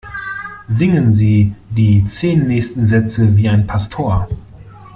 Singen 0.65 1.13
Sie 1.13 1.53
die 1.69 2.03
zehn 2.05 2.47
nächsten 2.47 2.83
Sätze 2.85 3.37
wie 3.37 3.49
ein 3.49 3.67
Pastor! 3.67 4.27